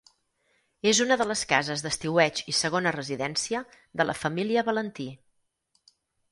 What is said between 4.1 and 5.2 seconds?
la família Valentí.